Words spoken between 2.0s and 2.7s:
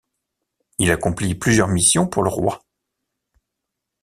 pour le roi.